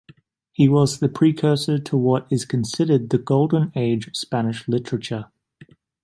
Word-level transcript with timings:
He 0.51 0.67
was 0.67 0.97
the 0.99 1.09
precursor 1.09 1.77
to 1.77 1.95
what 1.95 2.25
is 2.31 2.43
considered 2.43 3.11
the 3.11 3.19
golden 3.19 3.71
age 3.75 4.07
of 4.07 4.17
Spanish 4.17 4.67
literature. 4.67 5.29